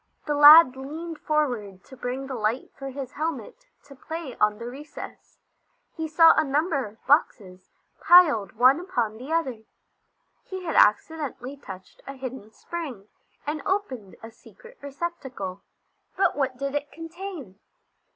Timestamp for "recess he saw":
4.65-6.33